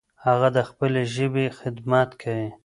هغه 0.25 0.47
د 0.55 0.59
خپلې 0.69 1.01
ژبې 1.15 1.45
خدمت 1.59 2.09
کوي. 2.21 2.49